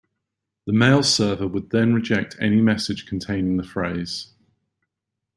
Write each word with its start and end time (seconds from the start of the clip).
The 0.65 0.73
mail 0.73 1.03
server 1.03 1.47
would 1.47 1.69
then 1.69 1.93
reject 1.93 2.35
any 2.39 2.59
message 2.59 3.05
containing 3.05 3.57
the 3.57 3.63
phrase. 3.63 4.33